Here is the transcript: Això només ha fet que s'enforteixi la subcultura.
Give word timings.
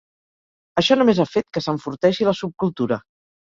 Això 0.83 0.97
només 1.01 1.21
ha 1.21 1.27
fet 1.35 1.47
que 1.59 1.65
s'enforteixi 1.67 2.29
la 2.33 2.37
subcultura. 2.43 3.03